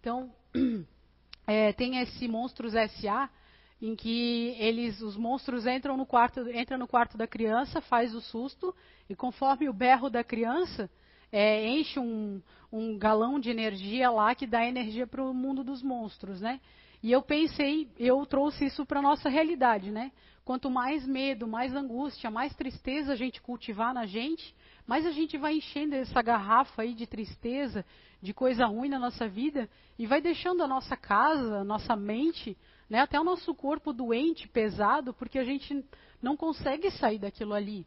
[0.00, 0.30] Então,
[1.46, 3.30] é, tem esse Monstros S.A.,
[3.80, 8.20] em que eles, os monstros entram no quarto, entra no quarto da criança, faz o
[8.20, 8.74] susto
[9.08, 10.90] e conforme o berro da criança
[11.30, 15.82] é, enche um, um, galão de energia lá que dá energia para o mundo dos
[15.82, 16.60] monstros, né?
[17.00, 20.10] E eu pensei, eu trouxe isso para nossa realidade, né?
[20.44, 24.54] Quanto mais medo, mais angústia, mais tristeza a gente cultivar na gente,
[24.86, 27.84] mais a gente vai enchendo essa garrafa aí de tristeza,
[28.20, 32.56] de coisa ruim na nossa vida e vai deixando a nossa casa, a nossa mente
[32.88, 33.00] né?
[33.00, 35.84] Até o nosso corpo doente, pesado, porque a gente
[36.22, 37.86] não consegue sair daquilo ali.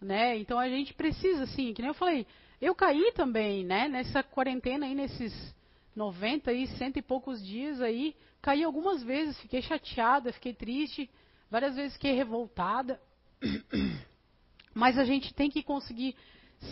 [0.00, 0.36] Né?
[0.38, 2.26] Então a gente precisa, assim, que nem eu falei,
[2.60, 3.88] eu caí também, né?
[3.88, 5.54] Nessa quarentena aí, nesses
[5.94, 11.08] 90 e cento e poucos dias aí, caí algumas vezes, fiquei chateada, fiquei triste,
[11.48, 13.00] várias vezes fiquei revoltada,
[14.74, 16.14] Mas a gente tem que conseguir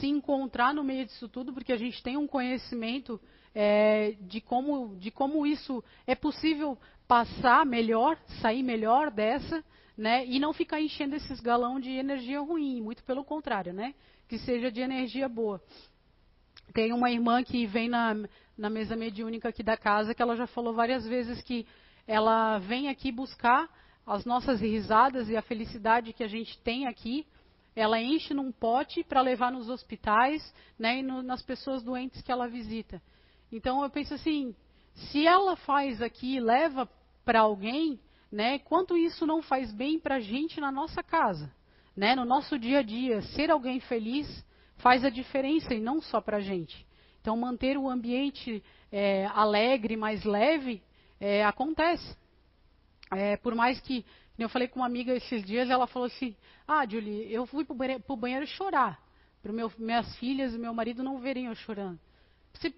[0.01, 3.21] se encontrar no meio disso tudo, porque a gente tem um conhecimento
[3.55, 6.79] é, de, como, de como isso é possível
[7.11, 9.65] passar melhor, sair melhor dessa,
[9.99, 10.25] né?
[10.27, 13.97] E não ficar enchendo esses galão de energia ruim, muito pelo contrário, né?
[14.29, 15.61] Que seja de energia boa.
[16.73, 18.15] Tem uma irmã que vem na,
[18.57, 21.67] na mesa mediúnica aqui da casa que ela já falou várias vezes que
[22.07, 23.69] ela vem aqui buscar
[24.07, 27.27] as nossas risadas e a felicidade que a gente tem aqui,
[27.75, 32.31] ela enche num pote para levar nos hospitais né, e no, nas pessoas doentes que
[32.31, 33.03] ela visita.
[33.51, 34.55] Então eu penso assim,
[34.95, 36.89] se ela faz aqui leva
[37.31, 38.01] para alguém,
[38.33, 41.49] né, quanto isso não faz bem para a gente na nossa casa,
[41.97, 44.45] né, no nosso dia a dia, ser alguém feliz
[44.79, 46.85] faz a diferença e não só para a gente.
[47.21, 50.83] Então manter o ambiente é, alegre, mais leve,
[51.21, 52.17] é, acontece.
[53.13, 54.05] É, por mais que,
[54.37, 56.35] eu falei com uma amiga esses dias, ela falou assim:
[56.67, 57.75] Ah, Julie, eu fui para
[58.09, 59.01] o banheiro, chorar,
[59.41, 62.01] para minhas filhas e meu marido não verem eu chorando.
[62.55, 62.75] Você,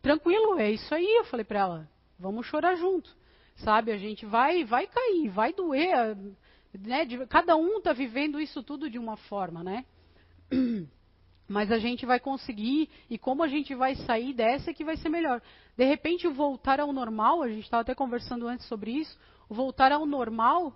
[0.00, 3.14] tranquilo, é isso aí, eu falei para ela: Vamos chorar junto,
[3.56, 3.92] sabe?
[3.92, 6.16] A gente vai, vai cair, vai doer,
[6.72, 7.06] né?
[7.28, 9.84] Cada um está vivendo isso tudo de uma forma, né?
[11.46, 15.10] Mas a gente vai conseguir, e como a gente vai sair dessa que vai ser
[15.10, 15.42] melhor.
[15.76, 20.06] De repente, voltar ao normal, a gente estava até conversando antes sobre isso, voltar ao
[20.06, 20.72] normal,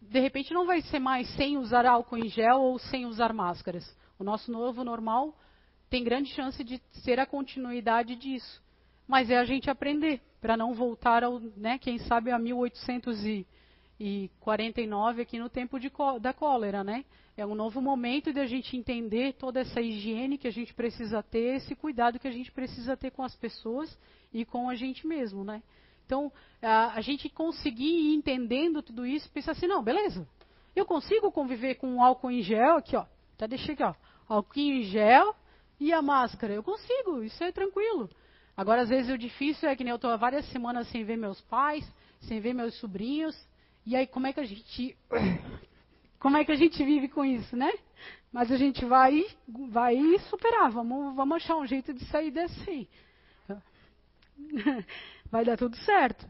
[0.00, 3.84] de repente não vai ser mais sem usar álcool em gel ou sem usar máscaras.
[4.18, 5.36] O nosso novo normal
[5.90, 8.62] tem grande chance de ser a continuidade disso.
[9.06, 15.40] Mas é a gente aprender, para não voltar ao, né, quem sabe, a 1849 aqui
[15.40, 17.04] no tempo de, da cólera, né?
[17.36, 21.20] É um novo momento de a gente entender toda essa higiene que a gente precisa
[21.20, 23.98] ter, esse cuidado que a gente precisa ter com as pessoas
[24.32, 25.60] e com a gente mesmo, né?
[26.04, 26.30] Então,
[26.62, 30.28] a, a gente conseguir ir entendendo tudo isso, pensar assim, não, beleza,
[30.76, 33.04] eu consigo conviver com álcool em gel, aqui ó,
[33.36, 33.96] já deixei aqui ó,
[34.28, 35.34] álcool em gel
[35.80, 38.08] e a máscara, eu consigo, isso é tranquilo.
[38.56, 41.16] Agora, às vezes, o difícil é que nem eu estou há várias semanas sem ver
[41.16, 41.86] meus pais,
[42.22, 43.36] sem ver meus sobrinhos,
[43.84, 44.96] e aí como é que a gente
[46.18, 47.70] como é que a gente vive com isso, né?
[48.32, 49.24] Mas a gente vai,
[49.68, 49.96] vai
[50.30, 52.88] superar, vamos, vamos achar um jeito de sair desse.
[55.30, 56.28] Vai dar tudo certo.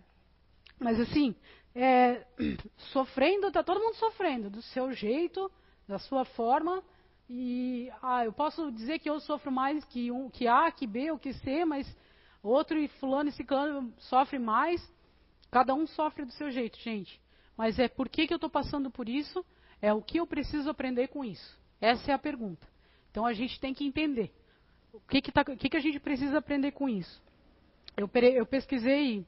[0.78, 1.34] Mas assim,
[1.74, 2.24] é,
[2.92, 5.50] sofrendo, tá todo mundo sofrendo, do seu jeito,
[5.88, 6.82] da sua forma.
[7.28, 11.10] E ah, eu posso dizer que eu sofro mais que um, que A, que B
[11.10, 11.86] ou que C, mas
[12.48, 14.80] outro e fulano e ciclano sofre mais.
[15.50, 17.20] Cada um sofre do seu jeito, gente.
[17.56, 19.44] Mas é por que, que eu estou passando por isso?
[19.80, 21.59] É o que eu preciso aprender com isso?
[21.80, 22.66] Essa é a pergunta.
[23.11, 24.32] Então a gente tem que entender.
[24.92, 27.22] O que, que, tá, o que, que a gente precisa aprender com isso?
[27.96, 29.24] Eu, eu pesquisei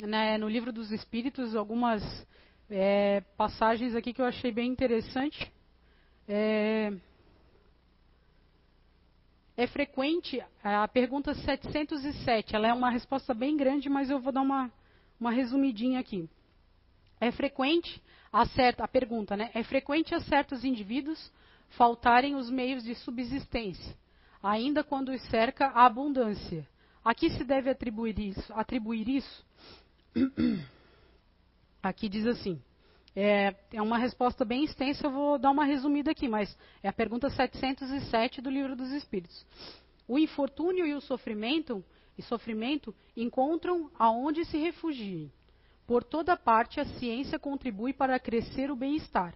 [0.00, 2.02] né, no livro dos Espíritos algumas
[2.70, 5.52] é, passagens aqui que eu achei bem interessante.
[6.28, 6.92] É,
[9.56, 12.54] é frequente a pergunta 707.
[12.54, 14.70] Ela é uma resposta bem grande, mas eu vou dar uma,
[15.18, 16.28] uma resumidinha aqui.
[17.20, 19.50] É frequente a, certa, a pergunta, né?
[19.54, 21.32] É frequente a certos indivíduos
[21.70, 23.96] faltarem os meios de subsistência,
[24.42, 26.66] ainda quando os cerca a abundância.
[27.04, 28.52] A que se deve atribuir isso?
[28.52, 29.46] Atribuir isso?
[31.82, 32.60] Aqui diz assim.
[33.14, 36.92] É, é, uma resposta bem extensa, eu vou dar uma resumida aqui, mas é a
[36.92, 39.44] pergunta 707 do Livro dos Espíritos.
[40.06, 41.84] O infortúnio e o sofrimento,
[42.16, 45.30] e sofrimento encontram aonde se refugiem.
[45.86, 49.34] Por toda parte, a ciência contribui para crescer o bem-estar.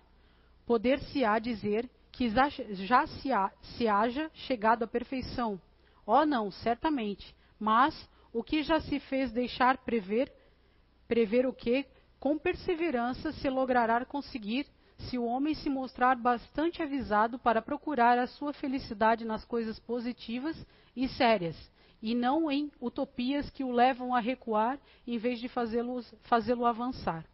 [0.64, 5.60] Poder-se-á dizer que já, se, ha, se, haja chegado à perfeição.
[6.06, 7.34] Oh, não, certamente.
[7.58, 10.32] Mas o que já se fez deixar prever,
[11.08, 11.84] prever o que,
[12.24, 18.26] com perseverança, se logrará conseguir se o homem se mostrar bastante avisado para procurar a
[18.26, 20.56] sua felicidade nas coisas positivas
[20.96, 21.54] e sérias,
[22.00, 27.26] e não em utopias que o levam a recuar em vez de fazê-lo fazê avançar.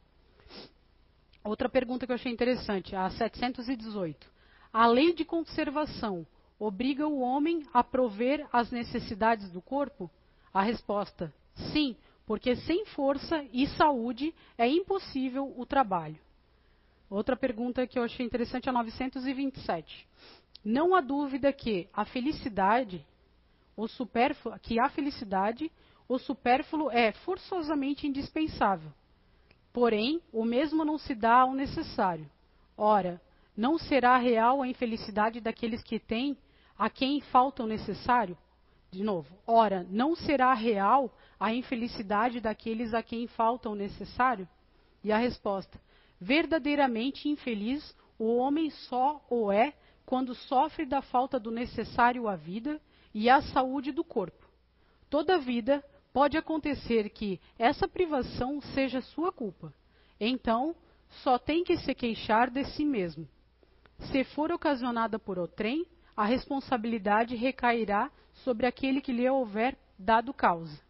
[1.44, 4.28] Outra pergunta que eu achei interessante, a 718.
[4.72, 6.26] A lei de conservação
[6.58, 10.10] obriga o homem a prover as necessidades do corpo?
[10.52, 11.32] A resposta:
[11.72, 11.96] sim,
[12.30, 16.16] porque sem força e saúde é impossível o trabalho.
[17.10, 20.06] Outra pergunta que eu achei interessante é a 927.
[20.64, 23.04] Não há dúvida que a felicidade
[23.76, 25.72] o supérfluo, que a felicidade,
[26.08, 28.92] o supérfluo é forçosamente indispensável.
[29.72, 32.30] Porém, o mesmo não se dá ao necessário.
[32.76, 33.20] Ora,
[33.56, 36.38] não será real a infelicidade daqueles que têm
[36.78, 38.38] a quem falta o necessário?
[38.88, 44.46] De novo, ora, não será real a infelicidade daqueles a quem falta o necessário?
[45.02, 45.80] E a resposta:
[46.20, 49.72] verdadeiramente infeliz o homem só o é
[50.04, 52.78] quando sofre da falta do necessário à vida
[53.14, 54.46] e à saúde do corpo.
[55.08, 59.72] Toda vida pode acontecer que essa privação seja sua culpa.
[60.20, 60.76] Então,
[61.22, 63.26] só tem que se queixar de si mesmo.
[64.10, 68.10] Se for ocasionada por outrem, a responsabilidade recairá
[68.44, 70.89] sobre aquele que lhe houver dado causa.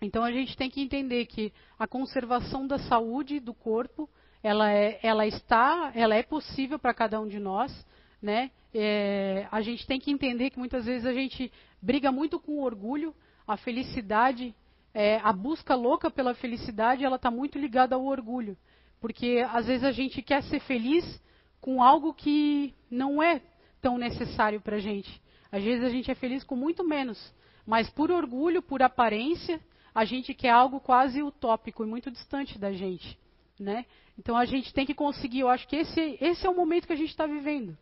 [0.00, 4.08] Então a gente tem que entender que a conservação da saúde do corpo,
[4.42, 7.72] ela, é, ela está, ela é possível para cada um de nós,
[8.20, 8.50] né?
[8.74, 12.62] É, a gente tem que entender que muitas vezes a gente briga muito com o
[12.62, 13.14] orgulho,
[13.46, 14.54] a felicidade,
[14.92, 18.56] é, a busca louca pela felicidade, ela está muito ligada ao orgulho,
[19.00, 21.22] porque às vezes a gente quer ser feliz
[21.60, 23.40] com algo que não é
[23.80, 25.22] tão necessário para a gente.
[25.50, 27.32] Às vezes a gente é feliz com muito menos,
[27.66, 29.60] mas por orgulho, por aparência,
[29.96, 33.18] a gente quer algo quase utópico e muito distante da gente,
[33.58, 33.86] né?
[34.18, 36.92] Então a gente tem que conseguir, eu acho que esse, esse é o momento que
[36.92, 37.74] a gente está vivendo.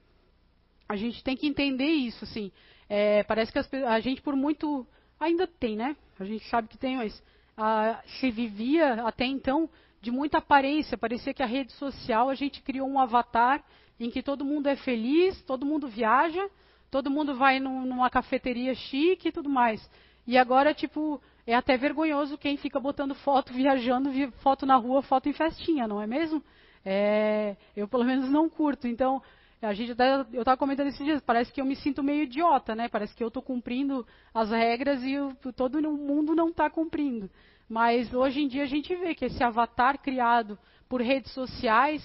[0.89, 2.53] A gente tem que entender isso, assim.
[2.89, 4.87] É, parece que as, a gente por muito
[5.19, 5.97] ainda tem, né?
[6.17, 7.21] A gente sabe que tem, mas
[7.57, 9.69] a, se vivia até então
[10.01, 10.97] de muita aparência.
[10.97, 13.61] Parecia que a rede social a gente criou um avatar
[13.99, 16.49] em que todo mundo é feliz, todo mundo viaja,
[16.93, 19.91] todo mundo vai num, numa cafeteria chique e tudo mais.
[20.29, 24.11] E agora, tipo, é até vergonhoso quem fica botando foto viajando,
[24.43, 26.43] foto na rua, foto em festinha, não é mesmo?
[26.85, 28.87] É, eu pelo menos não curto.
[28.87, 29.23] Então,
[29.61, 32.75] a gente até, eu estava comentando esses dias, parece que eu me sinto meio idiota,
[32.75, 32.89] né?
[32.89, 37.31] Parece que eu estou cumprindo as regras e eu, todo mundo não está cumprindo.
[37.69, 42.03] Mas hoje em dia a gente vê que esse avatar criado por redes sociais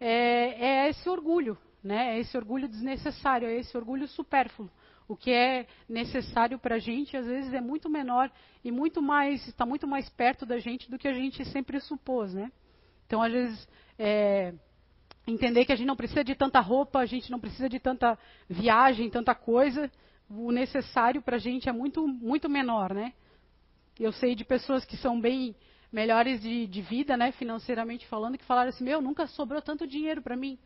[0.00, 2.16] é, é esse orgulho, né?
[2.16, 4.70] É esse orgulho desnecessário, é esse orgulho supérfluo.
[5.10, 8.30] O que é necessário para a gente, às vezes, é muito menor
[8.62, 12.32] e muito mais, está muito mais perto da gente do que a gente sempre supôs,
[12.32, 12.52] né?
[13.08, 13.68] Então, às vezes,
[13.98, 14.54] é,
[15.26, 18.16] entender que a gente não precisa de tanta roupa, a gente não precisa de tanta
[18.48, 19.90] viagem, tanta coisa.
[20.28, 23.12] O necessário para a gente é muito, muito menor, né?
[23.98, 25.56] Eu sei de pessoas que são bem
[25.90, 30.22] melhores de, de vida, né, financeiramente falando, que falaram assim: meu, nunca sobrou tanto dinheiro
[30.22, 30.56] para mim.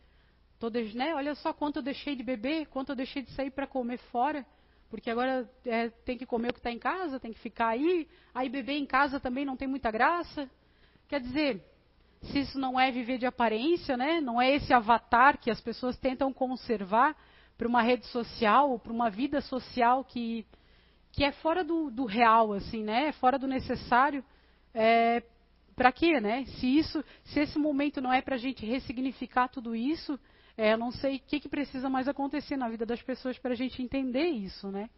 [0.70, 3.98] Né, olha só quanto eu deixei de beber, quanto eu deixei de sair para comer
[4.10, 4.46] fora,
[4.88, 8.08] porque agora é, tem que comer o que está em casa, tem que ficar aí,
[8.34, 10.48] aí beber em casa também não tem muita graça.
[11.08, 11.62] Quer dizer,
[12.22, 15.98] se isso não é viver de aparência, né, não é esse avatar que as pessoas
[15.98, 17.16] tentam conservar
[17.58, 20.46] para uma rede social, para uma vida social que,
[21.12, 24.24] que é fora do, do real, assim, né, é fora do necessário,
[24.72, 25.22] é,
[25.74, 26.44] para quê, né?
[26.46, 30.18] Se isso, se esse momento não é para a gente ressignificar tudo isso,
[30.56, 33.56] é, não sei o que, que precisa mais acontecer na vida das pessoas para a
[33.56, 34.88] gente entender isso, né?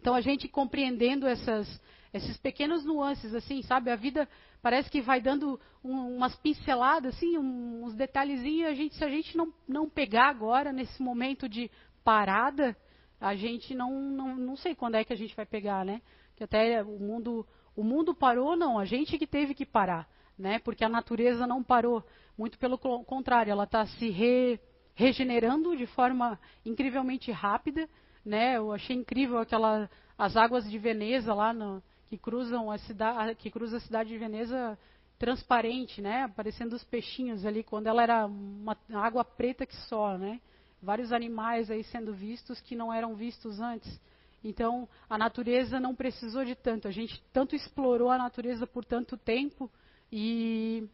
[0.00, 1.80] Então a gente compreendendo essas,
[2.12, 3.90] esses pequenos nuances, assim, sabe?
[3.90, 4.28] A vida
[4.62, 8.70] parece que vai dando um, umas pinceladas, assim, um, uns detalhezinhos.
[8.70, 11.70] A gente, se a gente não, não pegar agora nesse momento de
[12.02, 12.76] parada,
[13.20, 16.00] a gente não, não, não sei quando é que a gente vai pegar, né?
[16.36, 18.78] Que até o mundo, o mundo parou, não.
[18.78, 20.58] A gente que teve que parar, né?
[20.58, 22.04] Porque a natureza não parou.
[22.36, 24.60] Muito pelo contrário, ela está se re,
[24.94, 27.88] regenerando de forma incrivelmente rápida.
[28.24, 28.56] Né?
[28.56, 33.50] Eu achei incrível aquela as águas de Veneza lá no, que cruzam a cidade, que
[33.50, 34.78] cruza a cidade de Veneza
[35.18, 36.22] transparente, né?
[36.22, 40.40] Aparecendo os peixinhos ali quando ela era uma água preta que só, né?
[40.82, 44.00] Vários animais aí sendo vistos que não eram vistos antes.
[44.44, 46.86] Então, a natureza não precisou de tanto.
[46.86, 49.70] A gente tanto explorou a natureza por tanto tempo
[50.10, 50.88] e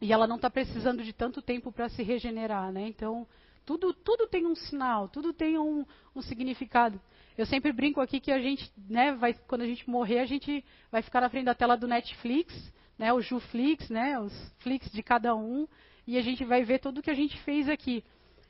[0.00, 2.86] e ela não está precisando de tanto tempo para se regenerar, né?
[2.86, 3.26] Então,
[3.66, 7.00] tudo, tudo tem um sinal, tudo tem um, um, significado.
[7.36, 10.64] Eu sempre brinco aqui que a gente, né, vai, quando a gente morrer, a gente
[10.90, 15.02] vai ficar na frente da tela do Netflix, né, o Juflix, né, os Flix de
[15.02, 15.66] cada um,
[16.06, 18.02] e a gente vai ver tudo que a gente fez aqui.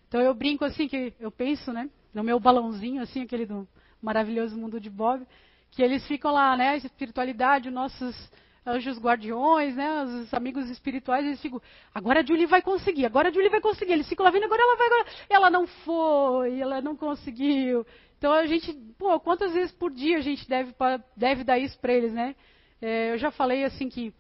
[0.07, 3.66] Então eu brinco assim que eu penso, né, no meu balãozinho assim, aquele do
[4.01, 5.27] maravilhoso mundo de Bob,
[5.72, 8.31] que eles ficam lá, né, espiritualidade, nossos
[8.68, 11.61] anjos guardiões, né, os amigos espirituais, eles ficam,
[11.94, 13.92] agora a Julie vai conseguir, agora a Julie vai conseguir.
[13.92, 15.07] Eles ficam lá vendo, agora ela vai, agora.
[15.30, 17.86] Ela não foi, ela não conseguiu.
[18.18, 20.74] Então a gente, pô, quantas vezes por dia a gente deve,
[21.16, 22.34] deve dar isso para eles, né?
[22.80, 24.12] É, eu já falei assim que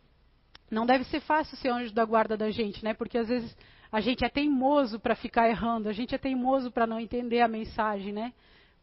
[0.70, 2.94] não deve ser fácil ser anjo da guarda da gente, né?
[2.94, 3.56] Porque às vezes
[3.90, 7.48] a gente é teimoso para ficar errando, a gente é teimoso para não entender a
[7.48, 8.32] mensagem, né?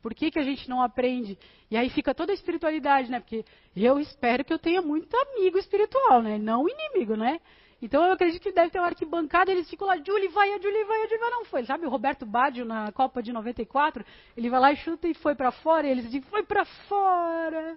[0.06, 1.36] Por que, que a gente não aprende?
[1.72, 3.20] E aí fica toda a espiritualidade, né?
[3.20, 3.44] Porque
[3.76, 6.38] eu espero que eu tenha muito amigo espiritual, né?
[6.38, 7.40] Não inimigo, né?
[7.82, 10.84] Então eu acredito que deve ter uma arquibancada, eles ficam lá, Julie vai, a Julie
[10.84, 11.66] vai, a Julie vai, não foi.
[11.66, 14.06] Sabe o Roberto Baggio na Copa de 94?
[14.38, 17.76] Ele vai lá e chuta e foi para fora, e eles dizem, foi para fora.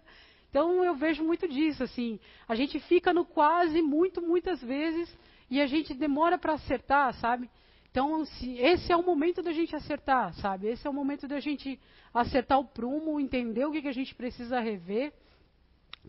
[0.50, 2.20] Então eu vejo muito disso, assim.
[2.46, 5.08] A gente fica no quase muito, muitas vezes,
[5.48, 7.48] e a gente demora para acertar, sabe?
[7.90, 10.68] Então, se, esse é o momento da gente acertar, sabe?
[10.68, 11.80] Esse é o momento da gente
[12.12, 15.12] acertar o prumo, entender o que, que a gente precisa rever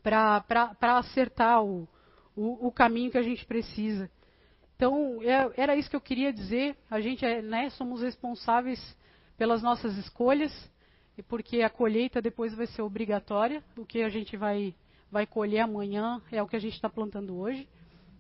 [0.04, 1.88] para acertar o,
[2.36, 4.10] o, o, caminho que a gente precisa.
[4.76, 6.78] Então, é, era isso que eu queria dizer.
[6.90, 8.80] A gente é, né, somos responsáveis
[9.38, 10.52] pelas nossas escolhas,
[11.28, 13.64] porque a colheita depois vai ser obrigatória.
[13.78, 14.76] O que a gente vai,
[15.12, 17.68] vai colher amanhã é o que a gente está plantando hoje.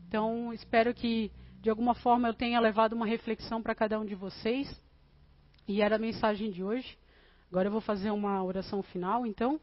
[0.07, 1.31] Então, espero que
[1.61, 4.69] de alguma forma eu tenha levado uma reflexão para cada um de vocês.
[5.67, 6.97] E era a mensagem de hoje.
[7.49, 9.59] Agora eu vou fazer uma oração final, então.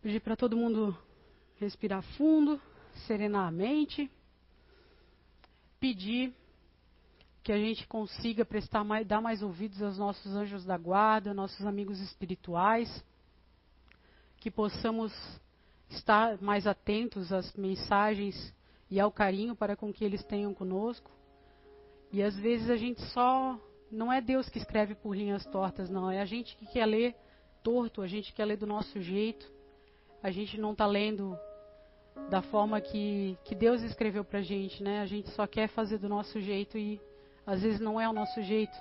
[0.00, 0.96] Pedir para todo mundo
[1.56, 2.60] respirar fundo,
[3.06, 4.10] serenar a mente.
[5.80, 6.32] Pedir
[7.42, 11.66] que a gente consiga prestar mais, dar mais ouvidos aos nossos anjos da guarda, nossos
[11.66, 13.04] amigos espirituais,
[14.38, 15.12] que possamos
[15.90, 18.54] estar mais atentos às mensagens
[18.94, 21.10] e ao carinho para com que eles tenham conosco.
[22.12, 23.58] E às vezes a gente só.
[23.90, 26.08] Não é Deus que escreve por linhas tortas, não.
[26.08, 27.16] É a gente que quer ler
[27.60, 29.52] torto, a gente quer ler do nosso jeito.
[30.22, 31.36] A gente não está lendo
[32.30, 35.00] da forma que, que Deus escreveu para a gente, né?
[35.00, 37.00] A gente só quer fazer do nosso jeito e
[37.44, 38.76] às vezes não é o nosso jeito.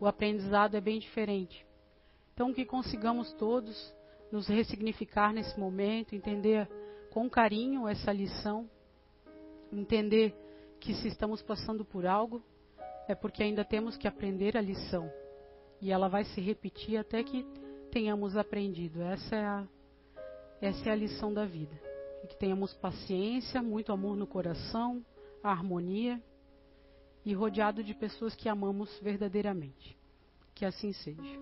[0.00, 1.66] O aprendizado é bem diferente.
[2.32, 3.94] Então, que consigamos todos
[4.32, 6.66] nos ressignificar nesse momento, entender
[7.10, 8.66] com carinho essa lição
[9.72, 10.34] entender
[10.80, 12.42] que se estamos passando por algo,
[13.06, 15.10] é porque ainda temos que aprender a lição.
[15.80, 17.44] E ela vai se repetir até que
[17.90, 19.02] tenhamos aprendido.
[19.02, 19.68] Essa é a,
[20.60, 21.78] essa é a lição da vida.
[22.22, 25.04] E que tenhamos paciência, muito amor no coração,
[25.42, 26.22] harmonia
[27.24, 29.98] e rodeado de pessoas que amamos verdadeiramente.
[30.54, 31.40] Que assim seja.